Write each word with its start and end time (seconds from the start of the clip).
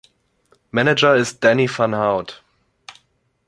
Manager 0.71 1.15
ist 1.15 1.43
Danny 1.43 1.69
Van 1.69 1.93
Haute. 1.95 2.33